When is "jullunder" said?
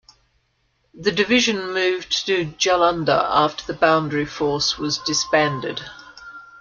2.47-3.23